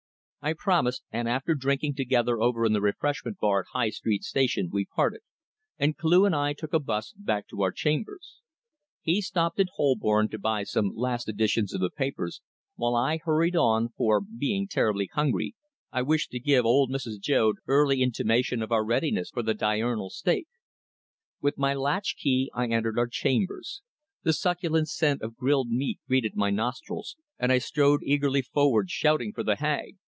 [0.43, 4.69] I promised, and after drinking together over in the refreshment bar at High Street Station
[4.73, 5.21] we parted,
[5.77, 8.41] and Cleugh and I took a bus back to our chambers.
[9.03, 12.41] He stopped in Holborn to buy some last editions of the papers,
[12.73, 15.53] while I hurried on, for, being terribly hungry,
[15.91, 17.19] I wished to give old Mrs.
[17.19, 20.47] Joad early intimation of our readiness for the diurnal steak.
[21.39, 23.83] With my latch key I entered our chambers.
[24.23, 29.33] The succulent scent of grilled meat greeted my nostrils, and I strode eagerly forward shouting
[29.33, 29.97] for the Hag.